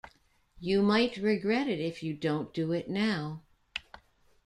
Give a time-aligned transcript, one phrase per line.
[0.59, 3.43] You might regret it if you don't do it now.